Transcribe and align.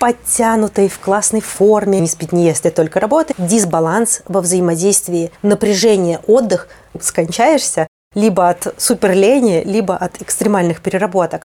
подтянутой, 0.00 0.88
в 0.88 0.98
классной 0.98 1.42
форме, 1.42 2.00
не 2.00 2.08
спит, 2.08 2.32
не 2.32 2.46
ест, 2.46 2.66
и 2.66 2.70
только 2.70 2.98
работает. 2.98 3.38
Дисбаланс 3.38 4.22
во 4.26 4.40
взаимодействии, 4.40 5.30
напряжение, 5.42 6.20
отдых, 6.26 6.66
скончаешься 6.98 7.86
либо 8.14 8.48
от 8.48 8.74
суперлени, 8.76 9.62
либо 9.64 9.96
от 9.96 10.20
экстремальных 10.20 10.80
переработок. 10.80 11.42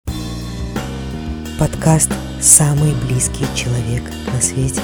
Подкаст 1.59 2.11
«Самый 2.39 2.93
близкий 3.05 3.45
человек 3.55 4.03
на 4.33 4.41
свете». 4.41 4.81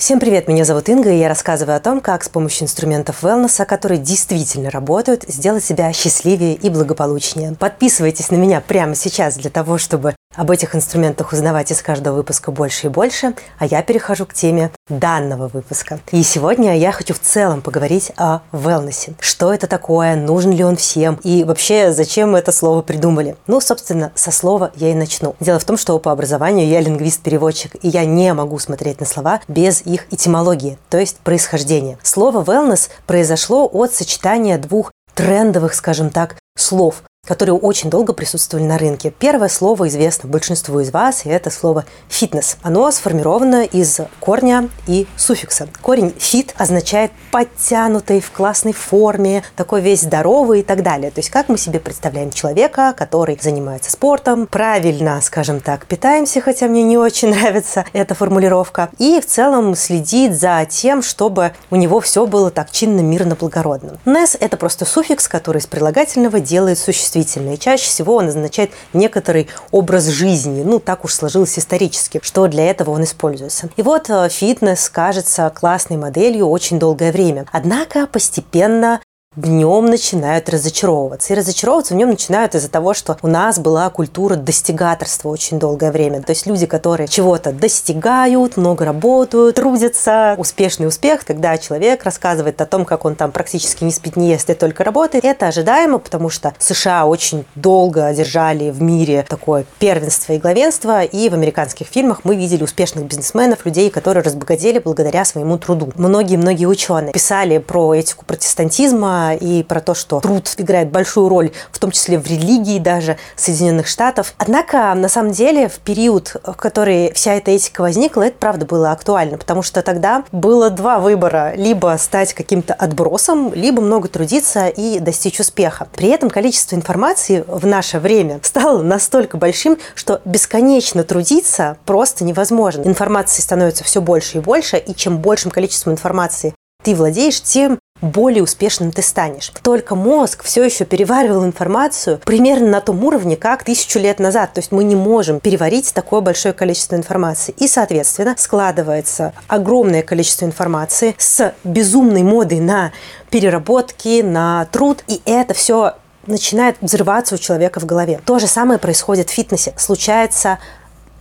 Всем 0.00 0.18
привет, 0.18 0.48
меня 0.48 0.64
зовут 0.64 0.88
Инга, 0.88 1.10
и 1.10 1.18
я 1.18 1.28
рассказываю 1.28 1.76
о 1.76 1.78
том, 1.78 2.00
как 2.00 2.24
с 2.24 2.30
помощью 2.30 2.64
инструментов 2.64 3.22
wellness, 3.22 3.66
которые 3.66 3.98
действительно 4.00 4.70
работают, 4.70 5.24
сделать 5.28 5.62
себя 5.62 5.92
счастливее 5.92 6.54
и 6.54 6.70
благополучнее. 6.70 7.54
Подписывайтесь 7.54 8.30
на 8.30 8.36
меня 8.36 8.62
прямо 8.62 8.94
сейчас 8.94 9.36
для 9.36 9.50
того, 9.50 9.76
чтобы 9.76 10.14
об 10.36 10.50
этих 10.50 10.76
инструментах 10.76 11.32
узнавать 11.32 11.72
из 11.72 11.82
каждого 11.82 12.16
выпуска 12.16 12.52
больше 12.52 12.86
и 12.86 12.90
больше, 12.90 13.34
а 13.58 13.66
я 13.66 13.82
перехожу 13.82 14.26
к 14.26 14.34
теме 14.34 14.70
данного 14.88 15.48
выпуска. 15.48 15.98
И 16.12 16.22
сегодня 16.22 16.78
я 16.78 16.92
хочу 16.92 17.14
в 17.14 17.18
целом 17.18 17.62
поговорить 17.62 18.12
о 18.16 18.40
wellness. 18.52 19.12
Что 19.18 19.52
это 19.52 19.66
такое, 19.66 20.14
нужен 20.14 20.52
ли 20.52 20.62
он 20.62 20.76
всем 20.76 21.18
и 21.24 21.42
вообще 21.42 21.92
зачем 21.92 22.36
это 22.36 22.52
слово 22.52 22.82
придумали. 22.82 23.36
Ну, 23.48 23.60
собственно, 23.60 24.12
со 24.14 24.30
слова 24.30 24.70
я 24.76 24.90
и 24.90 24.94
начну. 24.94 25.34
Дело 25.40 25.58
в 25.58 25.64
том, 25.64 25.76
что 25.76 25.98
по 25.98 26.12
образованию 26.12 26.68
я 26.68 26.80
лингвист-переводчик, 26.80 27.76
и 27.82 27.88
я 27.88 28.04
не 28.04 28.32
могу 28.32 28.58
смотреть 28.58 29.00
на 29.00 29.06
слова 29.06 29.40
без 29.48 29.82
их 29.82 30.06
этимологии, 30.12 30.78
то 30.90 30.98
есть 30.98 31.18
происхождения. 31.18 31.98
Слово 32.02 32.44
wellness 32.44 32.88
произошло 33.06 33.68
от 33.70 33.94
сочетания 33.94 34.58
двух 34.58 34.92
трендовых, 35.14 35.74
скажем 35.74 36.10
так, 36.10 36.36
слов 36.56 37.02
которые 37.26 37.54
очень 37.54 37.90
долго 37.90 38.12
присутствовали 38.12 38.64
на 38.64 38.78
рынке. 38.78 39.12
Первое 39.16 39.48
слово 39.48 39.88
известно 39.88 40.28
большинству 40.28 40.80
из 40.80 40.90
вас, 40.90 41.26
и 41.26 41.28
это 41.28 41.50
слово 41.50 41.84
«фитнес». 42.08 42.56
Оно 42.62 42.90
сформировано 42.90 43.64
из 43.64 44.00
корня 44.18 44.68
и 44.86 45.06
суффикса. 45.16 45.68
Корень 45.82 46.14
«fit» 46.18 46.54
означает 46.56 47.12
подтянутый, 47.30 48.20
в 48.20 48.32
классной 48.32 48.72
форме, 48.72 49.44
такой 49.54 49.80
весь 49.80 50.00
здоровый 50.00 50.60
и 50.60 50.62
так 50.62 50.82
далее. 50.82 51.10
То 51.10 51.20
есть 51.20 51.30
как 51.30 51.48
мы 51.48 51.58
себе 51.58 51.78
представляем 51.78 52.30
человека, 52.30 52.94
который 52.96 53.38
занимается 53.40 53.92
спортом, 53.92 54.46
правильно, 54.46 55.20
скажем 55.20 55.60
так, 55.60 55.86
питаемся, 55.86 56.40
хотя 56.40 56.66
мне 56.66 56.82
не 56.82 56.98
очень 56.98 57.28
нравится 57.34 57.84
эта 57.92 58.14
формулировка, 58.14 58.90
и 58.98 59.20
в 59.20 59.26
целом 59.26 59.76
следит 59.76 60.32
за 60.32 60.66
тем, 60.68 61.02
чтобы 61.02 61.52
у 61.70 61.76
него 61.76 62.00
все 62.00 62.26
было 62.26 62.50
так 62.50 62.70
чинно, 62.70 63.00
мирно, 63.00 63.36
благородно. 63.36 63.98
«Нес»– 64.04 64.36
это 64.40 64.56
просто 64.56 64.84
суффикс, 64.84 65.28
который 65.28 65.58
из 65.58 65.66
прилагательного 65.66 66.40
делает 66.40 66.78
существительное 66.78 67.09
существительное. 67.10 67.54
И 67.54 67.58
чаще 67.58 67.88
всего 67.88 68.16
он 68.16 68.28
означает 68.28 68.70
некоторый 68.92 69.48
образ 69.70 70.06
жизни. 70.06 70.62
Ну, 70.62 70.78
так 70.78 71.04
уж 71.04 71.14
сложилось 71.14 71.58
исторически, 71.58 72.20
что 72.22 72.46
для 72.46 72.70
этого 72.70 72.90
он 72.90 73.04
используется. 73.04 73.68
И 73.76 73.82
вот 73.82 74.08
э, 74.08 74.28
фитнес 74.28 74.88
кажется 74.88 75.50
классной 75.54 75.96
моделью 75.96 76.48
очень 76.48 76.78
долгое 76.78 77.12
время. 77.12 77.46
Однако 77.52 78.06
постепенно 78.06 79.00
в 79.36 79.48
нем 79.48 79.86
начинают 79.86 80.48
разочаровываться. 80.48 81.32
И 81.32 81.36
разочаровываться 81.36 81.94
в 81.94 81.96
нем 81.96 82.10
начинают 82.10 82.56
из-за 82.56 82.68
того, 82.68 82.94
что 82.94 83.16
у 83.22 83.28
нас 83.28 83.60
была 83.60 83.88
культура 83.88 84.34
достигаторства 84.34 85.28
очень 85.28 85.60
долгое 85.60 85.92
время. 85.92 86.20
То 86.20 86.30
есть 86.30 86.46
люди, 86.46 86.66
которые 86.66 87.06
чего-то 87.06 87.52
достигают, 87.52 88.56
много 88.56 88.84
работают, 88.84 89.54
трудятся. 89.54 90.34
Успешный 90.36 90.88
успех, 90.88 91.24
когда 91.24 91.56
человек 91.58 92.02
рассказывает 92.02 92.60
о 92.60 92.66
том, 92.66 92.84
как 92.84 93.04
он 93.04 93.14
там 93.14 93.30
практически 93.30 93.84
не 93.84 93.92
спит, 93.92 94.16
не 94.16 94.30
ест 94.30 94.50
и 94.50 94.54
только 94.54 94.82
работает. 94.82 95.24
Это 95.24 95.46
ожидаемо, 95.46 96.00
потому 96.00 96.28
что 96.28 96.52
США 96.58 97.06
очень 97.06 97.44
долго 97.54 98.06
одержали 98.06 98.70
в 98.70 98.82
мире 98.82 99.24
такое 99.28 99.64
первенство 99.78 100.32
и 100.32 100.38
главенство. 100.38 101.04
И 101.04 101.28
в 101.28 101.34
американских 101.34 101.86
фильмах 101.86 102.22
мы 102.24 102.34
видели 102.34 102.64
успешных 102.64 103.04
бизнесменов, 103.04 103.64
людей, 103.64 103.90
которые 103.90 104.24
разбогатели 104.24 104.80
благодаря 104.80 105.24
своему 105.24 105.56
труду. 105.56 105.92
Многие-многие 105.94 106.66
ученые 106.66 107.12
писали 107.12 107.58
про 107.58 107.94
этику 107.94 108.24
протестантизма, 108.24 109.19
и 109.34 109.62
про 109.62 109.80
то, 109.80 109.94
что 109.94 110.20
труд 110.20 110.52
играет 110.56 110.90
большую 110.90 111.28
роль, 111.28 111.50
в 111.70 111.78
том 111.78 111.90
числе 111.90 112.18
в 112.18 112.26
религии 112.26 112.78
даже 112.78 113.16
Соединенных 113.36 113.86
Штатов. 113.86 114.34
Однако, 114.38 114.92
на 114.94 115.08
самом 115.08 115.32
деле, 115.32 115.68
в 115.68 115.78
период, 115.78 116.36
в 116.44 116.54
который 116.54 117.12
вся 117.12 117.34
эта 117.34 117.50
этика 117.50 117.82
возникла, 117.82 118.22
это 118.22 118.36
правда 118.38 118.66
было 118.66 118.92
актуально, 118.92 119.38
потому 119.38 119.62
что 119.62 119.82
тогда 119.82 120.24
было 120.32 120.70
два 120.70 120.98
выбора. 120.98 121.52
Либо 121.56 121.96
стать 121.98 122.34
каким-то 122.34 122.74
отбросом, 122.74 123.52
либо 123.54 123.80
много 123.82 124.08
трудиться 124.08 124.68
и 124.68 124.98
достичь 125.00 125.40
успеха. 125.40 125.88
При 125.94 126.08
этом 126.08 126.30
количество 126.30 126.76
информации 126.76 127.44
в 127.46 127.66
наше 127.66 127.98
время 127.98 128.40
стало 128.42 128.82
настолько 128.82 129.36
большим, 129.36 129.78
что 129.94 130.20
бесконечно 130.24 131.04
трудиться 131.04 131.76
просто 131.84 132.24
невозможно. 132.24 132.82
Информации 132.82 133.42
становится 133.42 133.84
все 133.84 134.00
больше 134.00 134.38
и 134.38 134.40
больше, 134.40 134.76
и 134.76 134.94
чем 134.94 135.18
большим 135.18 135.50
количеством 135.50 135.94
информации 135.94 136.54
ты 136.82 136.94
владеешь, 136.94 137.40
тем 137.42 137.78
более 138.00 138.42
успешным 138.42 138.92
ты 138.92 139.02
станешь. 139.02 139.52
Только 139.62 139.94
мозг 139.94 140.42
все 140.44 140.64
еще 140.64 140.84
переваривал 140.84 141.44
информацию 141.44 142.20
примерно 142.24 142.68
на 142.68 142.80
том 142.80 143.04
уровне, 143.04 143.36
как 143.36 143.64
тысячу 143.64 143.98
лет 143.98 144.18
назад. 144.18 144.54
То 144.54 144.60
есть 144.60 144.72
мы 144.72 144.84
не 144.84 144.96
можем 144.96 145.40
переварить 145.40 145.92
такое 145.92 146.20
большое 146.20 146.54
количество 146.54 146.96
информации. 146.96 147.54
И, 147.58 147.68
соответственно, 147.68 148.34
складывается 148.38 149.32
огромное 149.48 150.02
количество 150.02 150.44
информации 150.44 151.14
с 151.18 151.54
безумной 151.64 152.22
модой 152.22 152.60
на 152.60 152.92
переработки, 153.30 154.22
на 154.22 154.66
труд. 154.66 155.04
И 155.06 155.20
это 155.24 155.54
все 155.54 155.94
начинает 156.26 156.76
взрываться 156.80 157.34
у 157.34 157.38
человека 157.38 157.80
в 157.80 157.86
голове. 157.86 158.20
То 158.24 158.38
же 158.38 158.46
самое 158.46 158.78
происходит 158.78 159.30
в 159.30 159.32
фитнесе. 159.32 159.74
Случается 159.76 160.58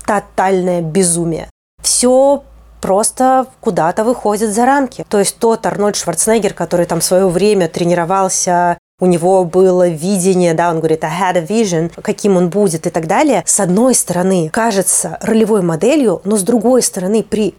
тотальное 0.06 0.82
безумие. 0.82 1.50
Все 1.82 2.44
просто 2.82 3.48
куда-то 3.60 4.04
выходит 4.04 4.54
за 4.54 4.66
рамки. 4.66 5.06
То 5.10 5.20
есть 5.20 5.38
тот 5.38 5.66
Арнольд 5.66 5.96
Шварценеггер, 5.96 6.54
который 6.54 6.86
там 6.86 7.00
в 7.00 7.04
свое 7.04 7.28
время 7.28 7.68
тренировался 7.68 8.78
у 9.00 9.06
него 9.06 9.46
было 9.46 9.88
видение, 9.88 10.54
да, 10.54 10.70
он 10.70 10.80
говорит, 10.80 11.04
I 11.04 11.10
had 11.10 11.38
a 11.38 11.46
vision, 11.46 11.90
каким 12.02 12.36
он 12.36 12.50
будет 12.50 12.86
и 12.86 12.90
так 12.90 13.08
далее. 13.08 13.44
С 13.46 13.60
одной 13.60 13.96
стороны, 13.96 14.50
кажется 14.52 15.18
ролевой 15.22 15.62
моделью, 15.62 16.22
но 16.26 16.36
с 16.36 16.44
другой 16.44 16.82
стороны, 16.82 17.24
при 17.24 17.56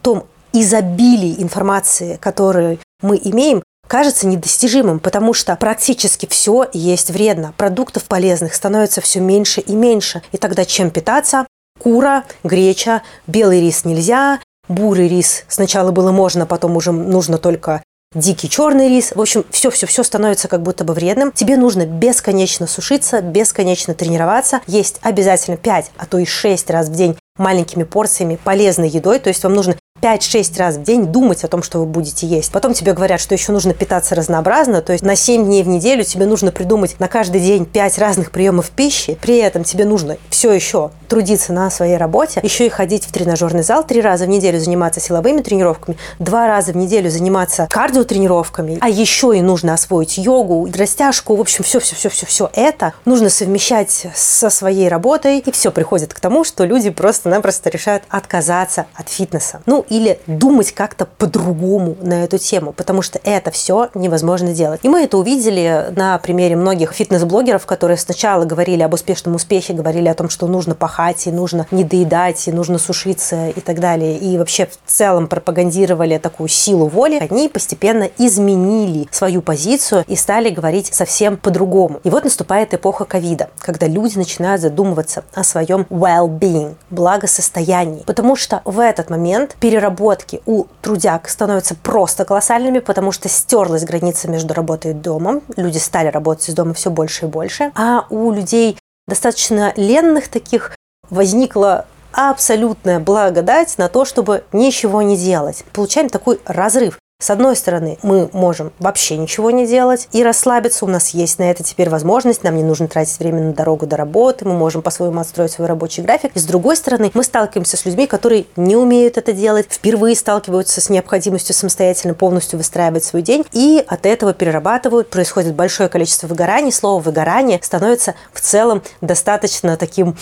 том 0.00 0.24
изобилии 0.52 1.42
информации, 1.42 2.16
которую 2.16 2.78
мы 3.02 3.20
имеем, 3.22 3.62
кажется 3.86 4.26
недостижимым, 4.26 4.98
потому 4.98 5.34
что 5.34 5.54
практически 5.56 6.26
все 6.26 6.66
есть 6.72 7.10
вредно. 7.10 7.52
Продуктов 7.56 8.04
полезных 8.04 8.54
становится 8.54 9.00
все 9.00 9.20
меньше 9.20 9.60
и 9.60 9.74
меньше. 9.74 10.22
И 10.32 10.38
тогда 10.38 10.64
чем 10.64 10.90
питаться? 10.90 11.46
Кура, 11.78 12.24
греча, 12.42 13.02
белый 13.26 13.60
рис 13.60 13.84
нельзя, 13.84 14.40
бурый 14.68 15.08
рис 15.08 15.44
сначала 15.48 15.90
было 15.90 16.12
можно, 16.12 16.46
потом 16.46 16.76
уже 16.76 16.92
нужно 16.92 17.38
только 17.38 17.82
дикий 18.14 18.48
черный 18.48 18.88
рис. 18.88 19.12
В 19.14 19.20
общем, 19.20 19.44
все-все-все 19.50 20.02
становится 20.02 20.48
как 20.48 20.62
будто 20.62 20.84
бы 20.84 20.94
вредным. 20.94 21.32
Тебе 21.32 21.56
нужно 21.56 21.86
бесконечно 21.86 22.66
сушиться, 22.66 23.20
бесконечно 23.20 23.94
тренироваться, 23.94 24.60
есть 24.66 24.98
обязательно 25.02 25.56
5, 25.56 25.90
а 25.96 26.06
то 26.06 26.18
и 26.18 26.24
6 26.24 26.70
раз 26.70 26.88
в 26.88 26.94
день 26.94 27.16
маленькими 27.36 27.84
порциями 27.84 28.38
полезной 28.42 28.88
едой. 28.88 29.18
То 29.18 29.28
есть 29.28 29.42
вам 29.44 29.54
нужно 29.54 29.76
5-6 30.00 30.58
раз 30.58 30.76
в 30.76 30.82
день 30.82 31.06
думать 31.06 31.44
о 31.44 31.48
том, 31.48 31.62
что 31.62 31.78
вы 31.78 31.86
будете 31.86 32.26
есть. 32.26 32.52
Потом 32.52 32.74
тебе 32.74 32.92
говорят, 32.92 33.20
что 33.20 33.34
еще 33.34 33.52
нужно 33.52 33.74
питаться 33.74 34.14
разнообразно, 34.14 34.82
то 34.82 34.92
есть 34.92 35.04
на 35.04 35.16
7 35.16 35.44
дней 35.44 35.62
в 35.62 35.68
неделю 35.68 36.04
тебе 36.04 36.26
нужно 36.26 36.52
придумать 36.52 36.98
на 37.00 37.08
каждый 37.08 37.40
день 37.40 37.66
5 37.66 37.98
разных 37.98 38.30
приемов 38.30 38.70
пищи, 38.70 39.18
при 39.20 39.38
этом 39.38 39.64
тебе 39.64 39.84
нужно 39.84 40.16
все 40.30 40.52
еще 40.52 40.90
трудиться 41.08 41.52
на 41.52 41.70
своей 41.70 41.96
работе, 41.96 42.40
еще 42.42 42.66
и 42.66 42.68
ходить 42.68 43.04
в 43.04 43.12
тренажерный 43.12 43.62
зал, 43.62 43.84
3 43.84 44.00
раза 44.00 44.26
в 44.26 44.28
неделю 44.28 44.60
заниматься 44.60 45.00
силовыми 45.00 45.40
тренировками, 45.40 45.96
2 46.18 46.46
раза 46.46 46.72
в 46.72 46.76
неделю 46.76 47.10
заниматься 47.10 47.66
кардиотренировками, 47.70 48.78
а 48.80 48.88
еще 48.88 49.36
и 49.36 49.40
нужно 49.40 49.74
освоить 49.74 50.18
йогу, 50.18 50.68
растяжку, 50.76 51.34
в 51.34 51.40
общем, 51.40 51.64
все-все-все-все-все 51.64 52.50
это 52.52 52.92
нужно 53.04 53.30
совмещать 53.30 54.06
со 54.14 54.50
своей 54.50 54.88
работой, 54.88 55.38
и 55.38 55.50
все 55.50 55.70
приходит 55.70 56.14
к 56.14 56.20
тому, 56.20 56.44
что 56.44 56.64
люди 56.64 56.90
просто-напросто 56.90 57.70
решают 57.70 58.02
отказаться 58.08 58.86
от 58.94 59.08
фитнеса. 59.08 59.62
Ну, 59.66 59.84
или 59.88 60.20
думать 60.26 60.72
как-то 60.72 61.06
по-другому 61.06 61.96
на 62.00 62.24
эту 62.24 62.38
тему, 62.38 62.72
потому 62.72 63.02
что 63.02 63.20
это 63.24 63.50
все 63.50 63.90
невозможно 63.94 64.52
делать. 64.52 64.80
И 64.82 64.88
мы 64.88 65.02
это 65.02 65.18
увидели 65.18 65.92
на 65.96 66.18
примере 66.18 66.56
многих 66.56 66.92
фитнес-блогеров, 66.92 67.66
которые 67.66 67.96
сначала 67.96 68.44
говорили 68.44 68.82
об 68.82 68.94
успешном 68.94 69.34
успехе, 69.34 69.72
говорили 69.72 70.08
о 70.08 70.14
том, 70.14 70.28
что 70.28 70.46
нужно 70.46 70.74
пахать, 70.74 71.26
и 71.26 71.30
нужно 71.30 71.66
не 71.70 71.84
доедать, 71.84 72.48
и 72.48 72.52
нужно 72.52 72.78
сушиться 72.78 73.48
и 73.48 73.60
так 73.60 73.80
далее. 73.80 74.18
И 74.18 74.38
вообще 74.38 74.66
в 74.66 74.90
целом 74.90 75.26
пропагандировали 75.26 76.18
такую 76.18 76.48
силу 76.48 76.86
воли. 76.86 77.26
Они 77.30 77.48
постепенно 77.48 78.08
изменили 78.18 79.08
свою 79.10 79.42
позицию 79.42 80.04
и 80.06 80.16
стали 80.16 80.50
говорить 80.50 80.94
совсем 80.94 81.36
по-другому. 81.36 82.00
И 82.04 82.10
вот 82.10 82.24
наступает 82.24 82.74
эпоха 82.74 83.04
ковида, 83.04 83.50
когда 83.58 83.86
люди 83.86 84.16
начинают 84.18 84.60
задумываться 84.60 85.24
о 85.34 85.44
своем 85.44 85.86
well-being, 85.90 86.74
благосостоянии. 86.90 88.02
Потому 88.04 88.36
что 88.36 88.62
в 88.64 88.80
этот 88.80 89.10
момент 89.10 89.56
перед 89.60 89.77
переработки 89.78 90.40
у 90.44 90.64
трудяг 90.82 91.28
становятся 91.28 91.76
просто 91.76 92.24
колоссальными, 92.24 92.80
потому 92.80 93.12
что 93.12 93.28
стерлась 93.28 93.84
граница 93.84 94.28
между 94.28 94.52
работой 94.52 94.90
и 94.90 94.94
домом. 94.94 95.42
Люди 95.56 95.78
стали 95.78 96.08
работать 96.08 96.48
из 96.48 96.54
дома 96.54 96.74
все 96.74 96.90
больше 96.90 97.26
и 97.26 97.28
больше. 97.28 97.70
А 97.76 98.06
у 98.10 98.32
людей 98.32 98.76
достаточно 99.06 99.72
ленных 99.76 100.28
таких 100.28 100.74
возникла 101.10 101.86
абсолютная 102.12 102.98
благодать 102.98 103.78
на 103.78 103.88
то, 103.88 104.04
чтобы 104.04 104.42
ничего 104.52 105.00
не 105.02 105.16
делать. 105.16 105.64
Получаем 105.72 106.08
такой 106.08 106.40
разрыв. 106.44 106.98
С 107.20 107.30
одной 107.30 107.56
стороны, 107.56 107.98
мы 108.04 108.30
можем 108.32 108.72
вообще 108.78 109.16
ничего 109.16 109.50
не 109.50 109.66
делать 109.66 110.06
и 110.12 110.22
расслабиться. 110.22 110.84
У 110.84 110.88
нас 110.88 111.08
есть 111.08 111.40
на 111.40 111.50
это 111.50 111.64
теперь 111.64 111.90
возможность. 111.90 112.44
Нам 112.44 112.54
не 112.54 112.62
нужно 112.62 112.86
тратить 112.86 113.18
время 113.18 113.42
на 113.42 113.52
дорогу 113.52 113.88
до 113.88 113.96
работы. 113.96 114.44
Мы 114.46 114.54
можем 114.54 114.82
по-своему 114.82 115.18
отстроить 115.18 115.50
свой 115.50 115.66
рабочий 115.66 116.00
график. 116.00 116.30
И 116.36 116.38
с 116.38 116.44
другой 116.44 116.76
стороны, 116.76 117.10
мы 117.14 117.24
сталкиваемся 117.24 117.76
с 117.76 117.84
людьми, 117.84 118.06
которые 118.06 118.46
не 118.54 118.76
умеют 118.76 119.18
это 119.18 119.32
делать, 119.32 119.66
впервые 119.68 120.14
сталкиваются 120.14 120.80
с 120.80 120.90
необходимостью 120.90 121.56
самостоятельно 121.56 122.14
полностью 122.14 122.56
выстраивать 122.56 123.02
свой 123.02 123.22
день 123.22 123.44
и 123.52 123.84
от 123.84 124.06
этого 124.06 124.32
перерабатывают. 124.32 125.10
Происходит 125.10 125.56
большое 125.56 125.88
количество 125.88 126.28
выгораний. 126.28 126.70
Слово 126.70 127.02
«выгорание» 127.02 127.58
становится 127.60 128.14
в 128.32 128.40
целом 128.40 128.80
достаточно 129.00 129.76
таким 129.76 130.16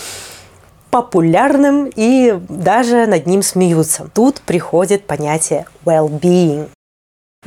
популярным 0.89 1.91
и 1.95 2.39
даже 2.49 3.05
над 3.05 3.27
ним 3.27 3.43
смеются. 3.43 4.09
Тут 4.15 4.41
приходит 4.41 5.05
понятие 5.05 5.67
well-being. 5.85 6.69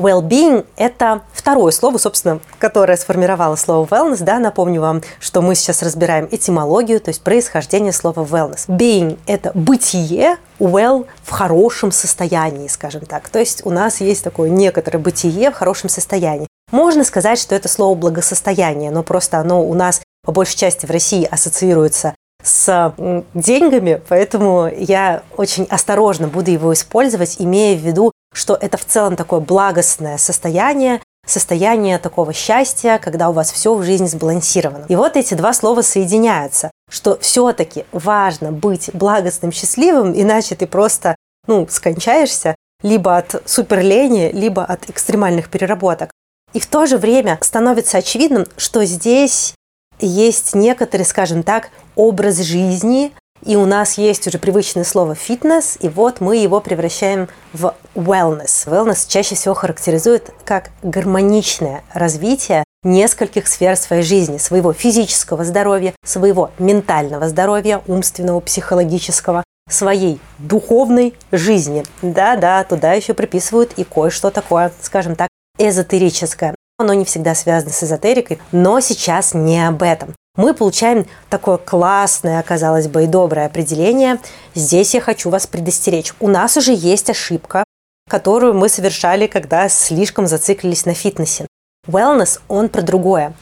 Well-being– 0.00 0.64
это 0.76 1.20
второе 1.32 1.72
слово, 1.72 1.98
собственно, 1.98 2.40
которое 2.58 2.96
сформировало 2.96 3.56
слово 3.56 3.86
wellness. 3.86 4.22
Да, 4.22 4.38
напомню 4.38 4.80
вам, 4.80 5.02
что 5.20 5.42
мы 5.42 5.54
сейчас 5.54 5.82
разбираем 5.82 6.26
этимологию, 6.30 7.00
то 7.00 7.10
есть 7.10 7.22
происхождение 7.22 7.92
слова 7.92 8.24
wellness. 8.24 8.66
Being– 8.68 9.18
это 9.26 9.52
бытие, 9.54 10.38
well– 10.58 11.06
в 11.22 11.30
хорошем 11.30 11.92
состоянии, 11.92 12.66
скажем 12.68 13.02
так. 13.02 13.28
То 13.28 13.38
есть 13.38 13.64
у 13.66 13.70
нас 13.70 14.00
есть 14.00 14.24
такое 14.24 14.48
некоторое 14.48 14.98
бытие 14.98 15.50
в 15.50 15.54
хорошем 15.54 15.88
состоянии. 15.90 16.48
Можно 16.72 17.04
сказать, 17.04 17.38
что 17.38 17.54
это 17.54 17.68
слово 17.68 17.94
благосостояние, 17.94 18.90
но 18.90 19.02
просто 19.02 19.38
оно 19.38 19.62
у 19.62 19.74
нас 19.74 20.00
по 20.24 20.32
большей 20.32 20.56
части 20.56 20.86
в 20.86 20.90
России 20.90 21.28
ассоциируется 21.30 22.14
с 22.42 22.94
деньгами, 23.34 24.00
поэтому 24.08 24.66
я 24.66 25.22
очень 25.36 25.64
осторожно 25.64 26.26
буду 26.26 26.50
его 26.50 26.72
использовать, 26.72 27.36
имея 27.38 27.76
в 27.76 27.80
виду, 27.80 28.12
что 28.32 28.54
это 28.54 28.76
в 28.76 28.84
целом 28.84 29.16
такое 29.16 29.40
благостное 29.40 30.18
состояние, 30.18 31.00
состояние 31.26 31.98
такого 31.98 32.32
счастья, 32.32 32.98
когда 33.02 33.30
у 33.30 33.32
вас 33.32 33.52
все 33.52 33.74
в 33.74 33.82
жизни 33.82 34.06
сбалансировано. 34.06 34.86
И 34.88 34.96
вот 34.96 35.16
эти 35.16 35.34
два 35.34 35.52
слова 35.52 35.82
соединяются, 35.82 36.70
что 36.90 37.18
все-таки 37.20 37.84
важно 37.92 38.52
быть 38.52 38.90
благостным, 38.92 39.52
счастливым, 39.52 40.12
иначе 40.20 40.56
ты 40.56 40.66
просто, 40.66 41.16
ну, 41.46 41.66
скончаешься 41.68 42.56
либо 42.82 43.16
от 43.16 43.42
суперлени, 43.44 44.30
либо 44.32 44.64
от 44.64 44.88
экстремальных 44.88 45.50
переработок. 45.50 46.10
И 46.52 46.60
в 46.60 46.66
то 46.66 46.86
же 46.86 46.98
время 46.98 47.38
становится 47.42 47.98
очевидным, 47.98 48.46
что 48.56 48.84
здесь 48.84 49.54
есть 50.00 50.54
некоторый, 50.54 51.02
скажем 51.02 51.42
так, 51.42 51.70
образ 51.94 52.38
жизни, 52.38 53.12
и 53.44 53.56
у 53.56 53.66
нас 53.66 53.98
есть 53.98 54.26
уже 54.26 54.38
привычное 54.38 54.84
слово 54.84 55.14
фитнес, 55.14 55.78
и 55.80 55.88
вот 55.88 56.20
мы 56.20 56.36
его 56.36 56.60
превращаем 56.60 57.28
в 57.52 57.74
wellness. 57.94 58.66
Wellness 58.66 59.06
чаще 59.08 59.34
всего 59.34 59.54
характеризует 59.54 60.30
как 60.44 60.70
гармоничное 60.82 61.82
развитие 61.92 62.64
нескольких 62.82 63.46
сфер 63.46 63.76
своей 63.76 64.02
жизни, 64.02 64.38
своего 64.38 64.72
физического 64.72 65.44
здоровья, 65.44 65.94
своего 66.04 66.50
ментального 66.58 67.28
здоровья, 67.28 67.82
умственного, 67.86 68.40
психологического, 68.40 69.44
своей 69.68 70.20
духовной 70.38 71.14
жизни. 71.32 71.84
Да-да, 72.02 72.64
туда 72.64 72.92
еще 72.92 73.14
приписывают 73.14 73.72
и 73.76 73.84
кое-что 73.84 74.30
такое, 74.30 74.72
скажем 74.80 75.16
так, 75.16 75.28
эзотерическое. 75.58 76.54
Оно 76.78 76.94
не 76.94 77.04
всегда 77.04 77.34
связано 77.34 77.72
с 77.72 77.82
эзотерикой, 77.82 78.38
но 78.52 78.80
сейчас 78.80 79.34
не 79.34 79.66
об 79.66 79.82
этом 79.82 80.14
мы 80.36 80.54
получаем 80.54 81.06
такое 81.28 81.58
классное, 81.58 82.42
казалось 82.42 82.88
бы, 82.88 83.04
и 83.04 83.06
доброе 83.06 83.46
определение. 83.46 84.20
Здесь 84.54 84.94
я 84.94 85.00
хочу 85.00 85.28
вас 85.28 85.46
предостеречь. 85.46 86.14
У 86.20 86.28
нас 86.28 86.56
уже 86.56 86.72
есть 86.72 87.10
ошибка, 87.10 87.64
которую 88.08 88.54
мы 88.54 88.68
совершали, 88.68 89.26
когда 89.26 89.68
слишком 89.68 90.26
зациклились 90.26 90.86
на 90.86 90.94
фитнесе. 90.94 91.46
Wellness, 91.86 92.40
он 92.48 92.68
про 92.68 92.82
другое. 92.82 93.34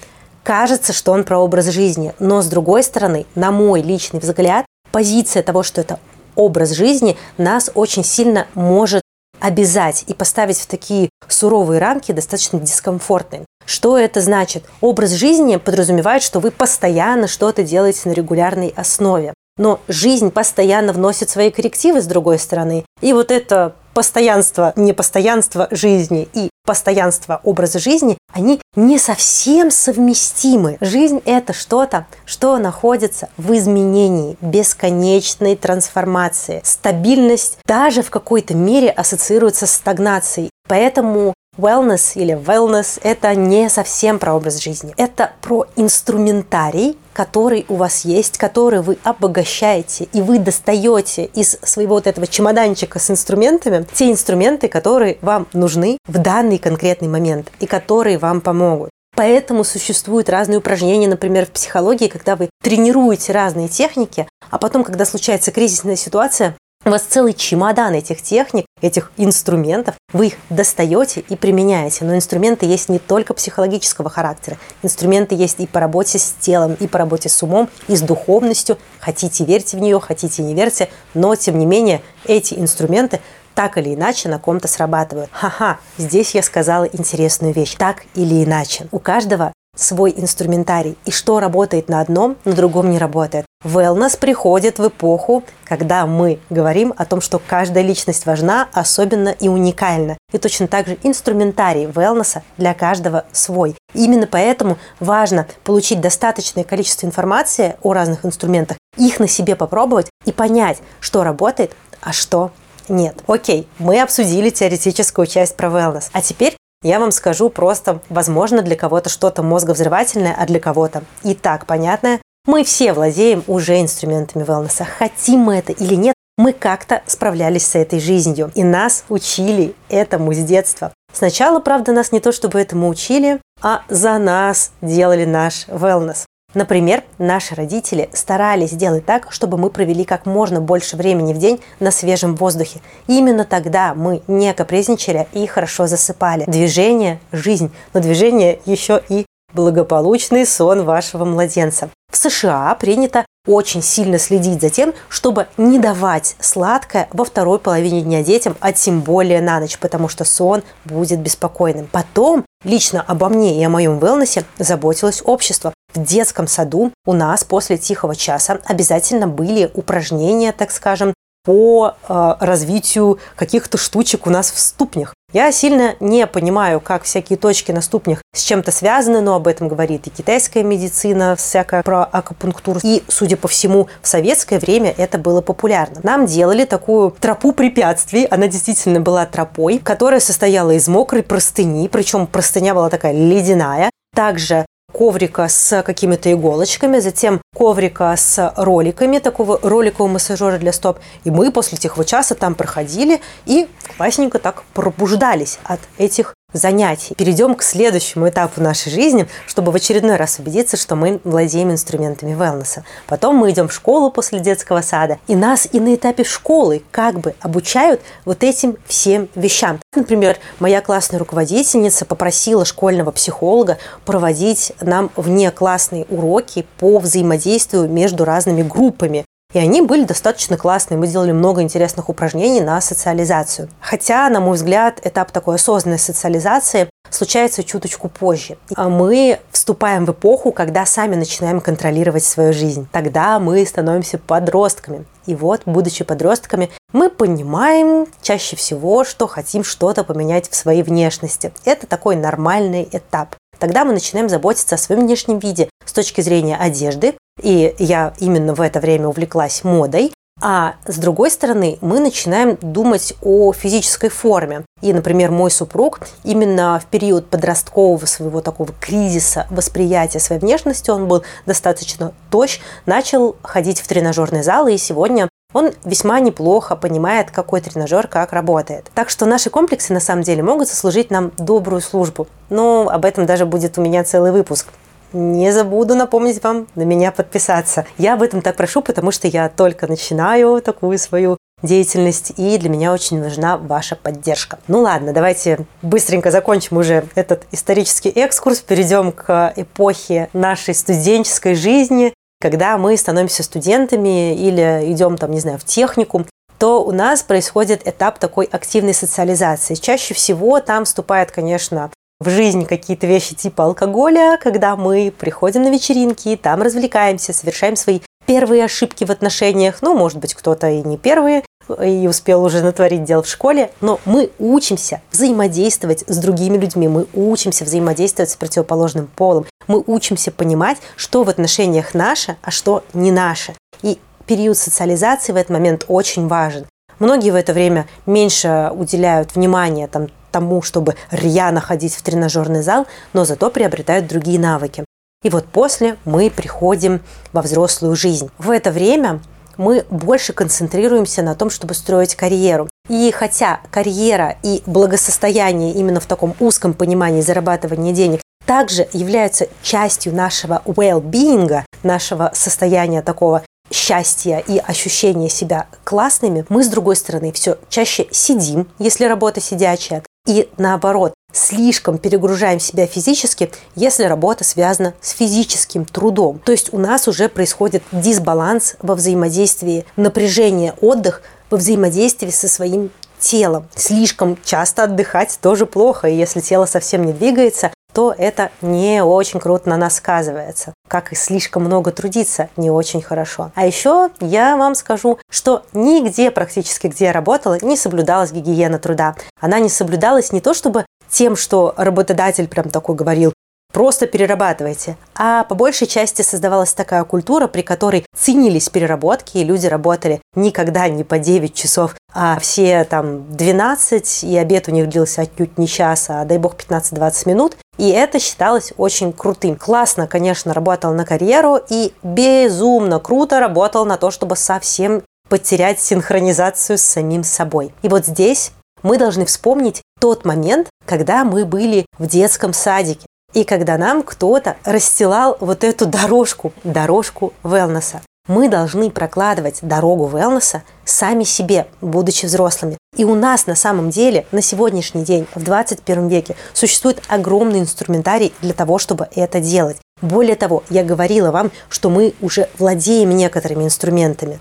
Кажется, 0.42 0.92
что 0.92 1.12
он 1.12 1.24
про 1.24 1.38
образ 1.38 1.66
жизни, 1.66 2.14
но 2.18 2.40
с 2.40 2.46
другой 2.46 2.82
стороны, 2.82 3.26
на 3.34 3.52
мой 3.52 3.82
личный 3.82 4.20
взгляд, 4.20 4.64
позиция 4.90 5.42
того, 5.42 5.62
что 5.62 5.82
это 5.82 6.00
образ 6.36 6.70
жизни, 6.70 7.16
нас 7.36 7.70
очень 7.74 8.04
сильно 8.04 8.46
может 8.54 9.02
обязать 9.40 10.04
и 10.06 10.14
поставить 10.14 10.58
в 10.58 10.66
такие 10.66 11.10
суровые 11.28 11.80
рамки 11.80 12.12
достаточно 12.12 12.58
дискомфортные. 12.58 13.44
Что 13.64 13.98
это 13.98 14.20
значит? 14.20 14.64
Образ 14.80 15.10
жизни 15.10 15.56
подразумевает, 15.56 16.22
что 16.22 16.40
вы 16.40 16.50
постоянно 16.50 17.28
что-то 17.28 17.62
делаете 17.62 18.08
на 18.08 18.12
регулярной 18.12 18.72
основе. 18.74 19.34
Но 19.58 19.80
жизнь 19.88 20.30
постоянно 20.30 20.92
вносит 20.92 21.28
свои 21.28 21.50
коррективы 21.50 22.00
с 22.00 22.06
другой 22.06 22.38
стороны. 22.38 22.84
И 23.00 23.12
вот 23.12 23.30
это 23.30 23.74
постоянство, 23.92 24.72
непостоянство 24.76 25.68
жизни 25.70 26.28
и 26.32 26.50
постоянство 26.68 27.40
образа 27.44 27.78
жизни, 27.78 28.18
они 28.34 28.60
не 28.76 28.98
совсем 28.98 29.70
совместимы. 29.70 30.76
Жизнь– 30.82 31.22
это 31.24 31.54
что-то, 31.54 32.06
что 32.26 32.58
находится 32.58 33.30
в 33.38 33.54
изменении, 33.54 34.36
бесконечной 34.42 35.56
трансформации. 35.56 36.60
Стабильность 36.62 37.56
даже 37.64 38.02
в 38.02 38.10
какой-то 38.10 38.52
мере 38.52 38.90
ассоциируется 38.90 39.66
с 39.66 39.72
стагнацией. 39.72 40.50
Поэтому 40.68 41.32
Wellness 41.58 42.12
или 42.14 42.36
wellness– 42.36 43.00
это 43.02 43.34
не 43.34 43.68
совсем 43.68 44.20
про 44.20 44.34
образ 44.34 44.58
жизни. 44.58 44.94
Это 44.96 45.32
про 45.40 45.66
инструментарий, 45.74 46.96
который 47.12 47.66
у 47.68 47.74
вас 47.74 48.04
есть, 48.04 48.38
который 48.38 48.80
вы 48.80 48.96
обогащаете, 49.02 50.04
и 50.12 50.22
вы 50.22 50.38
достаете 50.38 51.24
из 51.24 51.58
своего 51.62 51.96
вот 51.96 52.06
этого 52.06 52.28
чемоданчика 52.28 53.00
с 53.00 53.10
инструментами 53.10 53.84
те 53.92 54.08
инструменты, 54.12 54.68
которые 54.68 55.18
вам 55.20 55.48
нужны 55.52 55.98
в 56.06 56.18
данный 56.18 56.58
конкретный 56.58 57.08
момент 57.08 57.50
и 57.58 57.66
которые 57.66 58.18
вам 58.18 58.40
помогут. 58.40 58.90
Поэтому 59.16 59.64
существуют 59.64 60.28
разные 60.28 60.58
упражнения, 60.58 61.08
например, 61.08 61.46
в 61.46 61.50
психологии, 61.50 62.06
когда 62.06 62.36
вы 62.36 62.50
тренируете 62.62 63.32
разные 63.32 63.66
техники, 63.66 64.28
а 64.48 64.58
потом, 64.58 64.84
когда 64.84 65.04
случается 65.04 65.50
кризисная 65.50 65.96
ситуация, 65.96 66.54
у 66.88 66.90
вас 66.90 67.02
целый 67.02 67.34
чемодан 67.34 67.94
этих 67.94 68.22
техник, 68.22 68.64
этих 68.80 69.12
инструментов. 69.16 69.94
Вы 70.12 70.28
их 70.28 70.34
достаете 70.48 71.20
и 71.20 71.36
применяете. 71.36 72.04
Но 72.04 72.16
инструменты 72.16 72.66
есть 72.66 72.88
не 72.88 72.98
только 72.98 73.34
психологического 73.34 74.08
характера. 74.10 74.56
Инструменты 74.82 75.34
есть 75.34 75.60
и 75.60 75.66
по 75.66 75.80
работе 75.80 76.18
с 76.18 76.34
телом, 76.40 76.74
и 76.80 76.86
по 76.86 76.98
работе 76.98 77.28
с 77.28 77.42
умом, 77.42 77.68
и 77.88 77.96
с 77.96 78.00
духовностью. 78.00 78.78
Хотите 79.00 79.44
верьте 79.44 79.76
в 79.76 79.80
нее, 79.80 80.00
хотите 80.00 80.42
не 80.42 80.54
верьте. 80.54 80.88
Но, 81.14 81.34
тем 81.36 81.58
не 81.58 81.66
менее, 81.66 82.02
эти 82.24 82.54
инструменты 82.54 83.20
так 83.54 83.76
или 83.76 83.94
иначе 83.94 84.28
на 84.28 84.38
ком-то 84.38 84.68
срабатывают. 84.68 85.28
Ха-ха, 85.32 85.78
здесь 85.98 86.34
я 86.34 86.42
сказала 86.42 86.84
интересную 86.84 87.52
вещь. 87.52 87.74
Так 87.76 88.04
или 88.14 88.44
иначе. 88.44 88.86
У 88.92 88.98
каждого 88.98 89.52
свой 89.78 90.12
инструментарий. 90.16 90.98
И 91.04 91.10
что 91.10 91.40
работает 91.40 91.88
на 91.88 92.00
одном, 92.00 92.36
на 92.44 92.52
другом 92.52 92.90
не 92.90 92.98
работает. 92.98 93.46
Wellness 93.64 94.18
приходит 94.18 94.78
в 94.78 94.88
эпоху, 94.88 95.44
когда 95.64 96.06
мы 96.06 96.40
говорим 96.50 96.92
о 96.96 97.04
том, 97.04 97.20
что 97.20 97.38
каждая 97.38 97.84
личность 97.84 98.26
важна, 98.26 98.68
особенно 98.72 99.30
и 99.30 99.48
уникальна. 99.48 100.18
И 100.32 100.38
точно 100.38 100.68
так 100.68 100.86
же 100.86 100.98
инструментарий 101.02 101.84
wellness 101.84 102.42
для 102.56 102.74
каждого 102.74 103.24
свой. 103.32 103.76
именно 103.94 104.26
поэтому 104.26 104.78
важно 105.00 105.46
получить 105.64 106.00
достаточное 106.00 106.64
количество 106.64 107.06
информации 107.06 107.76
о 107.82 107.92
разных 107.92 108.24
инструментах, 108.24 108.76
их 108.96 109.20
на 109.20 109.28
себе 109.28 109.56
попробовать 109.56 110.10
и 110.24 110.32
понять, 110.32 110.78
что 111.00 111.24
работает, 111.24 111.72
а 112.00 112.12
что 112.12 112.50
нет. 112.88 113.16
Окей, 113.26 113.68
мы 113.78 114.00
обсудили 114.00 114.50
теоретическую 114.50 115.26
часть 115.26 115.56
про 115.56 115.68
wellness. 115.68 116.10
А 116.12 116.22
теперь 116.22 116.56
я 116.82 117.00
вам 117.00 117.10
скажу 117.10 117.50
просто, 117.50 118.00
возможно, 118.08 118.62
для 118.62 118.76
кого-то 118.76 119.10
что-то 119.10 119.42
мозговзрывательное, 119.42 120.34
а 120.38 120.46
для 120.46 120.60
кого-то 120.60 121.02
и 121.22 121.34
так 121.34 121.66
понятное. 121.66 122.20
Мы 122.46 122.64
все 122.64 122.92
владеем 122.92 123.42
уже 123.46 123.80
инструментами 123.80 124.44
wellness. 124.44 124.84
Хотим 124.98 125.40
мы 125.40 125.56
это 125.56 125.72
или 125.72 125.94
нет, 125.94 126.14
мы 126.38 126.52
как-то 126.52 127.02
справлялись 127.06 127.66
с 127.66 127.74
этой 127.74 127.98
жизнью. 127.98 128.52
И 128.54 128.62
нас 128.62 129.04
учили 129.08 129.74
этому 129.88 130.32
с 130.32 130.38
детства. 130.38 130.92
Сначала, 131.12 131.58
правда, 131.58 131.92
нас 131.92 132.12
не 132.12 132.20
то 132.20 132.30
чтобы 132.30 132.60
этому 132.60 132.88
учили, 132.88 133.40
а 133.60 133.82
за 133.88 134.18
нас 134.18 134.70
делали 134.80 135.24
наш 135.24 135.66
wellness. 135.66 136.27
Например, 136.54 137.04
наши 137.18 137.54
родители 137.54 138.08
старались 138.14 138.70
сделать 138.70 139.04
так, 139.04 139.30
чтобы 139.30 139.58
мы 139.58 139.68
провели 139.68 140.04
как 140.04 140.24
можно 140.24 140.62
больше 140.62 140.96
времени 140.96 141.34
в 141.34 141.38
день 141.38 141.60
на 141.78 141.90
свежем 141.90 142.36
воздухе. 142.36 142.80
И 143.06 143.18
именно 143.18 143.44
тогда 143.44 143.94
мы 143.94 144.22
не 144.28 144.54
капризничали 144.54 145.28
и 145.34 145.46
хорошо 145.46 145.86
засыпали. 145.86 146.44
Движение– 146.46 147.20
жизнь, 147.32 147.70
но 147.92 148.00
движение 148.00 148.60
еще 148.64 149.02
и 149.10 149.26
благополучный 149.52 150.46
сон 150.46 150.84
вашего 150.84 151.26
младенца. 151.26 151.90
В 152.10 152.16
США 152.16 152.74
принято 152.80 153.26
очень 153.46 153.82
сильно 153.82 154.18
следить 154.18 154.62
за 154.62 154.70
тем, 154.70 154.94
чтобы 155.10 155.48
не 155.58 155.78
давать 155.78 156.34
сладкое 156.40 157.08
во 157.12 157.24
второй 157.24 157.58
половине 157.58 158.00
дня 158.00 158.22
детям, 158.22 158.56
а 158.60 158.72
тем 158.72 159.00
более 159.00 159.42
на 159.42 159.60
ночь, 159.60 159.78
потому 159.78 160.08
что 160.08 160.24
сон 160.24 160.62
будет 160.86 161.20
беспокойным. 161.20 161.88
Потом 161.92 162.44
лично 162.64 163.02
обо 163.06 163.28
мне 163.28 163.60
и 163.60 163.64
о 163.64 163.68
моем 163.68 163.98
wellness 163.98 164.44
заботилось 164.58 165.22
общество. 165.24 165.72
В 165.94 166.02
детском 166.02 166.46
саду 166.46 166.92
у 167.06 167.12
нас 167.12 167.44
после 167.44 167.78
тихого 167.78 168.14
часа 168.14 168.60
обязательно 168.64 169.26
были 169.26 169.70
упражнения, 169.74 170.52
так 170.52 170.70
скажем, 170.70 171.14
по 171.44 171.94
э, 172.08 172.34
развитию 172.40 173.18
каких-то 173.36 173.78
штучек 173.78 174.26
у 174.26 174.30
нас 174.30 174.50
в 174.50 174.58
ступнях. 174.58 175.14
Я 175.30 175.52
сильно 175.52 175.94
не 176.00 176.26
понимаю, 176.26 176.80
как 176.80 177.02
всякие 177.02 177.38
точки 177.38 177.70
на 177.70 177.82
ступнях 177.82 178.22
с 178.34 178.42
чем-то 178.44 178.72
связаны, 178.72 179.20
но 179.20 179.34
об 179.34 179.46
этом 179.46 179.68
говорит 179.68 180.06
и 180.06 180.10
китайская 180.10 180.62
медицина, 180.62 181.36
всякая 181.36 181.82
про 181.82 182.04
акупунктуру. 182.04 182.80
И, 182.82 183.02
судя 183.08 183.36
по 183.36 183.46
всему, 183.46 183.88
в 184.00 184.08
советское 184.08 184.58
время 184.58 184.94
это 184.96 185.18
было 185.18 185.42
популярно. 185.42 186.00
Нам 186.02 186.24
делали 186.24 186.64
такую 186.64 187.10
тропу 187.10 187.52
препятствий, 187.52 188.24
она 188.24 188.48
действительно 188.48 189.00
была 189.00 189.26
тропой, 189.26 189.78
которая 189.78 190.20
состояла 190.20 190.70
из 190.70 190.88
мокрой 190.88 191.22
простыни, 191.22 191.88
причем 191.88 192.26
простыня 192.26 192.74
была 192.74 192.88
такая 192.88 193.12
ледяная. 193.12 193.90
Также 194.14 194.64
коврика 194.98 195.48
с 195.48 195.82
какими-то 195.84 196.32
иголочками, 196.32 196.98
затем 196.98 197.40
коврика 197.54 198.12
с 198.16 198.52
роликами, 198.56 199.20
такого 199.20 199.60
роликового 199.62 200.10
массажера 200.10 200.58
для 200.58 200.72
стоп. 200.72 200.98
И 201.22 201.30
мы 201.30 201.52
после 201.52 201.78
тихого 201.78 202.04
часа 202.04 202.34
там 202.34 202.56
проходили 202.56 203.20
и 203.46 203.68
классненько 203.96 204.40
так 204.40 204.64
пробуждались 204.74 205.60
от 205.62 205.78
этих 205.98 206.34
занятий. 206.54 207.14
Перейдем 207.14 207.54
к 207.54 207.62
следующему 207.62 208.28
этапу 208.28 208.62
нашей 208.62 208.90
жизни, 208.90 209.28
чтобы 209.46 209.70
в 209.70 209.76
очередной 209.76 210.16
раз 210.16 210.38
убедиться, 210.38 210.78
что 210.78 210.96
мы 210.96 211.20
владеем 211.24 211.70
инструментами 211.70 212.32
wellness. 212.32 212.82
Потом 213.06 213.36
мы 213.36 213.50
идем 213.50 213.68
в 213.68 213.72
школу 213.74 214.10
после 214.10 214.40
детского 214.40 214.80
сада, 214.80 215.18
и 215.26 215.36
нас 215.36 215.68
и 215.70 215.78
на 215.78 215.94
этапе 215.94 216.24
школы 216.24 216.82
как 216.90 217.20
бы 217.20 217.34
обучают 217.40 218.00
вот 218.24 218.42
этим 218.42 218.78
всем 218.86 219.28
вещам. 219.34 219.78
Например, 219.94 220.38
моя 220.58 220.80
классная 220.80 221.18
руководительница 221.18 222.06
попросила 222.06 222.64
школьного 222.64 223.10
психолога 223.10 223.76
проводить 224.06 224.72
нам 224.80 225.10
вне 225.16 225.50
классные 225.50 226.06
уроки 226.08 226.66
по 226.78 226.98
взаимодействию 226.98 227.88
между 227.88 228.24
разными 228.24 228.62
группами. 228.62 229.26
И 229.54 229.58
они 229.58 229.80
были 229.80 230.04
достаточно 230.04 230.58
классные. 230.58 230.98
Мы 230.98 231.06
делали 231.06 231.32
много 231.32 231.62
интересных 231.62 232.10
упражнений 232.10 232.60
на 232.60 232.82
социализацию. 232.82 233.70
Хотя, 233.80 234.28
на 234.28 234.40
мой 234.40 234.56
взгляд, 234.56 235.00
этап 235.04 235.30
такой 235.30 235.54
осознанной 235.54 235.98
социализации 235.98 236.90
случается 237.08 237.64
чуточку 237.64 238.10
позже. 238.10 238.58
А 238.76 238.90
мы 238.90 239.40
вступаем 239.50 240.04
в 240.04 240.10
эпоху, 240.10 240.52
когда 240.52 240.84
сами 240.84 241.14
начинаем 241.14 241.62
контролировать 241.62 242.24
свою 242.24 242.52
жизнь. 242.52 242.86
Тогда 242.92 243.38
мы 243.38 243.64
становимся 243.64 244.18
подростками. 244.18 245.06
И 245.24 245.34
вот, 245.34 245.62
будучи 245.64 246.04
подростками, 246.04 246.70
мы 246.92 247.08
понимаем 247.08 248.06
чаще 248.20 248.54
всего, 248.54 249.04
что 249.04 249.26
хотим 249.26 249.64
что-то 249.64 250.04
поменять 250.04 250.50
в 250.50 250.54
своей 250.54 250.82
внешности. 250.82 251.54
Это 251.64 251.86
такой 251.86 252.16
нормальный 252.16 252.86
этап. 252.92 253.34
Тогда 253.58 253.84
мы 253.84 253.92
начинаем 253.92 254.28
заботиться 254.28 254.74
о 254.74 254.78
своем 254.78 255.06
внешнем 255.06 255.38
виде 255.38 255.68
с 255.84 255.92
точки 255.92 256.20
зрения 256.20 256.56
одежды, 256.56 257.14
и 257.42 257.74
я 257.78 258.12
именно 258.18 258.54
в 258.54 258.60
это 258.60 258.80
время 258.80 259.08
увлеклась 259.08 259.64
модой. 259.64 260.12
А 260.40 260.74
с 260.86 260.98
другой 260.98 261.30
стороны, 261.30 261.78
мы 261.80 261.98
начинаем 261.98 262.56
думать 262.60 263.14
о 263.22 263.52
физической 263.52 264.08
форме. 264.08 264.64
И, 264.80 264.92
например, 264.92 265.32
мой 265.32 265.50
супруг 265.50 266.00
именно 266.22 266.80
в 266.80 266.86
период 266.86 267.28
подросткового 267.28 268.06
своего 268.06 268.40
такого 268.40 268.72
кризиса 268.80 269.48
восприятия 269.50 270.20
своей 270.20 270.40
внешности, 270.40 270.90
он 270.90 271.08
был 271.08 271.24
достаточно 271.44 272.12
тощ, 272.30 272.60
начал 272.86 273.36
ходить 273.42 273.80
в 273.80 273.88
тренажерный 273.88 274.44
зал, 274.44 274.68
и 274.68 274.76
сегодня 274.76 275.28
он 275.54 275.72
весьма 275.84 276.20
неплохо 276.20 276.76
понимает, 276.76 277.30
какой 277.30 277.60
тренажер 277.60 278.06
как 278.06 278.32
работает. 278.32 278.90
Так 278.94 279.08
что 279.08 279.26
наши 279.26 279.50
комплексы 279.50 279.92
на 279.92 280.00
самом 280.00 280.22
деле 280.22 280.42
могут 280.42 280.68
сослужить 280.68 281.10
нам 281.10 281.32
добрую 281.38 281.80
службу. 281.80 282.28
Но 282.50 282.88
об 282.90 283.04
этом 283.04 283.26
даже 283.26 283.46
будет 283.46 283.78
у 283.78 283.80
меня 283.80 284.04
целый 284.04 284.30
выпуск 284.30 284.68
не 285.12 285.52
забуду 285.52 285.94
напомнить 285.94 286.42
вам 286.42 286.66
на 286.74 286.82
меня 286.82 287.12
подписаться. 287.12 287.86
Я 287.96 288.14
об 288.14 288.22
этом 288.22 288.42
так 288.42 288.56
прошу, 288.56 288.82
потому 288.82 289.10
что 289.10 289.28
я 289.28 289.48
только 289.48 289.86
начинаю 289.86 290.60
такую 290.60 290.98
свою 290.98 291.36
деятельность, 291.62 292.32
и 292.36 292.56
для 292.58 292.68
меня 292.68 292.92
очень 292.92 293.20
важна 293.20 293.56
ваша 293.56 293.96
поддержка. 293.96 294.58
Ну 294.68 294.82
ладно, 294.82 295.12
давайте 295.12 295.66
быстренько 295.82 296.30
закончим 296.30 296.76
уже 296.76 297.04
этот 297.14 297.46
исторический 297.50 298.10
экскурс, 298.10 298.60
перейдем 298.60 299.12
к 299.12 299.52
эпохе 299.56 300.28
нашей 300.32 300.74
студенческой 300.74 301.54
жизни, 301.54 302.14
когда 302.40 302.78
мы 302.78 302.96
становимся 302.96 303.42
студентами 303.42 304.36
или 304.36 304.92
идем 304.92 305.16
там, 305.18 305.32
не 305.32 305.40
знаю, 305.40 305.58
в 305.58 305.64
техникум, 305.64 306.26
то 306.58 306.84
у 306.84 306.92
нас 306.92 307.22
происходит 307.22 307.86
этап 307.86 308.18
такой 308.18 308.46
активной 308.46 308.94
социализации. 308.94 309.74
Чаще 309.74 310.14
всего 310.14 310.60
там 310.60 310.84
вступает, 310.84 311.30
конечно, 311.30 311.90
в 312.20 312.30
жизнь 312.30 312.66
какие-то 312.66 313.06
вещи 313.06 313.34
типа 313.34 313.64
алкоголя, 313.64 314.38
когда 314.42 314.76
мы 314.76 315.12
приходим 315.16 315.62
на 315.62 315.70
вечеринки, 315.70 316.36
там 316.36 316.62
развлекаемся, 316.62 317.32
совершаем 317.32 317.76
свои 317.76 318.00
первые 318.26 318.64
ошибки 318.64 319.04
в 319.04 319.10
отношениях. 319.10 319.78
Ну, 319.80 319.96
может 319.96 320.18
быть, 320.18 320.34
кто-то 320.34 320.68
и 320.68 320.82
не 320.82 320.98
первые, 320.98 321.44
и 321.82 322.06
успел 322.08 322.42
уже 322.44 322.62
натворить 322.62 323.04
дел 323.04 323.22
в 323.22 323.28
школе, 323.28 323.70
но 323.80 324.00
мы 324.04 324.30
учимся 324.38 325.00
взаимодействовать 325.12 326.04
с 326.06 326.18
другими 326.18 326.58
людьми, 326.58 326.88
мы 326.88 327.06
учимся 327.14 327.64
взаимодействовать 327.64 328.30
с 328.30 328.36
противоположным 328.36 329.06
полом, 329.06 329.46
мы 329.66 329.82
учимся 329.86 330.30
понимать, 330.30 330.78
что 330.96 331.24
в 331.24 331.28
отношениях 331.28 331.94
наше, 331.94 332.36
а 332.42 332.50
что 332.50 332.84
не 332.94 333.12
наше. 333.12 333.54
И 333.82 333.98
период 334.26 334.56
социализации 334.56 335.32
в 335.32 335.36
этот 335.36 335.50
момент 335.50 335.84
очень 335.88 336.26
важен. 336.26 336.66
Многие 336.98 337.30
в 337.30 337.36
это 337.36 337.52
время 337.52 337.86
меньше 338.06 338.70
уделяют 338.74 339.36
внимания 339.36 339.86
там, 339.86 340.08
тому, 340.30 340.62
чтобы 340.62 340.96
рьяно 341.10 341.60
ходить 341.60 341.94
в 341.94 342.02
тренажерный 342.02 342.62
зал, 342.62 342.86
но 343.12 343.24
зато 343.24 343.50
приобретают 343.50 344.06
другие 344.06 344.38
навыки. 344.38 344.84
И 345.22 345.30
вот 345.30 345.46
после 345.46 345.96
мы 346.04 346.30
приходим 346.30 347.00
во 347.32 347.42
взрослую 347.42 347.96
жизнь. 347.96 348.30
В 348.38 348.50
это 348.50 348.70
время 348.70 349.20
мы 349.56 349.84
больше 349.90 350.32
концентрируемся 350.32 351.22
на 351.22 351.34
том, 351.34 351.50
чтобы 351.50 351.74
строить 351.74 352.14
карьеру. 352.14 352.68
И 352.88 353.10
хотя 353.10 353.60
карьера 353.70 354.36
и 354.42 354.62
благосостояние 354.66 355.74
именно 355.74 356.00
в 356.00 356.06
таком 356.06 356.34
узком 356.38 356.72
понимании 356.72 357.20
зарабатывания 357.20 357.92
денег 357.92 358.20
также 358.46 358.88
являются 358.92 359.48
частью 359.62 360.14
нашего 360.14 360.62
well-being, 360.64 361.64
нашего 361.82 362.30
состояния 362.32 363.02
такого 363.02 363.42
счастья 363.70 364.38
и 364.38 364.58
ощущения 364.58 365.28
себя 365.28 365.66
классными, 365.84 366.46
мы, 366.48 366.64
с 366.64 366.68
другой 366.68 366.96
стороны, 366.96 367.32
все 367.32 367.58
чаще 367.68 368.06
сидим, 368.10 368.68
если 368.78 369.04
работа 369.04 369.40
сидячая, 369.40 370.02
и 370.28 370.48
наоборот, 370.58 371.14
слишком 371.32 371.98
перегружаем 371.98 372.60
себя 372.60 372.86
физически, 372.86 373.50
если 373.74 374.04
работа 374.04 374.44
связана 374.44 374.94
с 375.00 375.10
физическим 375.10 375.86
трудом. 375.86 376.38
То 376.38 376.52
есть 376.52 376.72
у 376.72 376.78
нас 376.78 377.08
уже 377.08 377.28
происходит 377.28 377.82
дисбаланс 377.90 378.76
во 378.82 378.94
взаимодействии, 378.94 379.86
напряжение, 379.96 380.74
отдых 380.82 381.22
во 381.50 381.56
взаимодействии 381.56 382.30
со 382.30 382.46
своим 382.46 382.90
телом. 383.18 383.66
Слишком 383.74 384.38
часто 384.44 384.84
отдыхать 384.84 385.38
тоже 385.40 385.64
плохо, 385.64 386.08
и 386.08 386.16
если 386.16 386.40
тело 386.40 386.66
совсем 386.66 387.06
не 387.06 387.14
двигается, 387.14 387.72
то 387.98 388.14
это 388.16 388.52
не 388.62 389.02
очень 389.02 389.40
круто 389.40 389.68
на 389.68 389.76
нас 389.76 389.96
сказывается. 389.96 390.72
Как 390.86 391.10
и 391.12 391.16
слишком 391.16 391.64
много 391.64 391.90
трудиться, 391.90 392.48
не 392.56 392.70
очень 392.70 393.02
хорошо. 393.02 393.50
А 393.56 393.66
еще 393.66 394.10
я 394.20 394.56
вам 394.56 394.76
скажу, 394.76 395.18
что 395.28 395.64
нигде 395.72 396.30
практически, 396.30 396.86
где 396.86 397.06
я 397.06 397.12
работала, 397.12 397.58
не 397.60 397.76
соблюдалась 397.76 398.30
гигиена 398.30 398.78
труда. 398.78 399.16
Она 399.40 399.58
не 399.58 399.68
соблюдалась 399.68 400.30
не 400.30 400.40
то 400.40 400.54
чтобы 400.54 400.86
тем, 401.10 401.34
что 401.34 401.74
работодатель 401.76 402.46
прям 402.46 402.68
такой 402.70 402.94
говорил, 402.94 403.32
просто 403.72 404.06
перерабатывайте. 404.06 404.96
А 405.14 405.44
по 405.44 405.54
большей 405.54 405.86
части 405.86 406.22
создавалась 406.22 406.72
такая 406.72 407.04
культура, 407.04 407.46
при 407.46 407.62
которой 407.62 408.04
ценились 408.16 408.68
переработки, 408.68 409.38
и 409.38 409.44
люди 409.44 409.66
работали 409.66 410.20
никогда 410.34 410.88
не 410.88 411.04
по 411.04 411.18
9 411.18 411.54
часов, 411.54 411.94
а 412.12 412.38
все 412.40 412.84
там 412.84 413.36
12, 413.36 414.24
и 414.24 414.36
обед 414.36 414.68
у 414.68 414.72
них 414.72 414.88
длился 414.88 415.22
отнюдь 415.22 415.58
не 415.58 415.66
час, 415.66 416.06
а 416.08 416.24
дай 416.24 416.38
бог 416.38 416.56
15-20 416.56 417.28
минут. 417.28 417.56
И 417.76 417.90
это 417.90 418.18
считалось 418.18 418.72
очень 418.76 419.12
крутым. 419.12 419.56
Классно, 419.56 420.06
конечно, 420.06 420.52
работал 420.52 420.92
на 420.94 421.04
карьеру 421.04 421.60
и 421.68 421.92
безумно 422.02 422.98
круто 422.98 423.38
работал 423.38 423.84
на 423.84 423.96
то, 423.96 424.10
чтобы 424.10 424.36
совсем 424.36 425.02
потерять 425.28 425.80
синхронизацию 425.80 426.78
с 426.78 426.82
самим 426.82 427.22
собой. 427.22 427.72
И 427.82 427.88
вот 427.88 428.06
здесь 428.06 428.52
мы 428.82 428.98
должны 428.98 429.26
вспомнить 429.26 429.82
тот 430.00 430.24
момент, 430.24 430.68
когда 430.86 431.24
мы 431.24 431.44
были 431.44 431.86
в 431.98 432.06
детском 432.06 432.52
садике. 432.52 433.06
И 433.34 433.44
когда 433.44 433.76
нам 433.76 434.02
кто-то 434.02 434.56
расстилал 434.64 435.36
вот 435.40 435.62
эту 435.62 435.86
дорожку, 435.86 436.52
дорожку 436.64 437.34
велнеса. 437.44 438.00
Мы 438.26 438.48
должны 438.48 438.90
прокладывать 438.90 439.58
дорогу 439.62 440.06
велнеса 440.06 440.62
сами 440.84 441.24
себе, 441.24 441.66
будучи 441.80 442.26
взрослыми. 442.26 442.76
И 442.96 443.04
у 443.04 443.14
нас 443.14 443.46
на 443.46 443.54
самом 443.54 443.90
деле 443.90 444.26
на 444.32 444.42
сегодняшний 444.42 445.04
день, 445.04 445.26
в 445.34 445.42
21 445.42 446.08
веке, 446.08 446.36
существует 446.52 447.02
огромный 447.08 447.60
инструментарий 447.60 448.34
для 448.42 448.54
того, 448.54 448.78
чтобы 448.78 449.08
это 449.14 449.40
делать. 449.40 449.78
Более 450.00 450.36
того, 450.36 450.62
я 450.70 450.82
говорила 450.82 451.30
вам, 451.30 451.50
что 451.68 451.90
мы 451.90 452.14
уже 452.20 452.48
владеем 452.58 453.10
некоторыми 453.10 453.64
инструментами. 453.64 454.40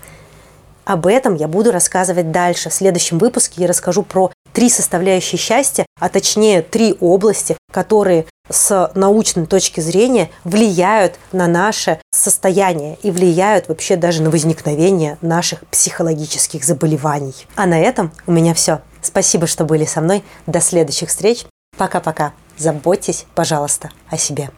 Об 0.88 1.06
этом 1.06 1.34
я 1.34 1.48
буду 1.48 1.70
рассказывать 1.70 2.30
дальше. 2.30 2.70
В 2.70 2.74
следующем 2.74 3.18
выпуске 3.18 3.60
я 3.60 3.68
расскажу 3.68 4.02
про 4.02 4.30
три 4.58 4.70
составляющие 4.70 5.38
счастья, 5.38 5.86
а 6.00 6.08
точнее 6.08 6.62
три 6.62 6.96
области, 6.98 7.56
которые 7.70 8.26
с 8.50 8.90
научной 8.96 9.46
точки 9.46 9.78
зрения 9.78 10.30
влияют 10.42 11.14
на 11.30 11.46
наше 11.46 12.00
состояние 12.10 12.98
и 13.04 13.12
влияют 13.12 13.68
вообще 13.68 13.94
даже 13.94 14.20
на 14.20 14.30
возникновение 14.30 15.16
наших 15.20 15.60
психологических 15.68 16.64
заболеваний. 16.64 17.46
А 17.54 17.66
на 17.66 17.78
этом 17.78 18.10
у 18.26 18.32
меня 18.32 18.52
все. 18.52 18.80
Спасибо, 19.00 19.46
что 19.46 19.64
были 19.64 19.84
со 19.84 20.00
мной. 20.00 20.24
До 20.48 20.60
следующих 20.60 21.10
встреч. 21.10 21.46
Пока-пока. 21.76 22.32
Заботьтесь, 22.56 23.26
пожалуйста, 23.36 23.90
о 24.10 24.18
себе. 24.18 24.50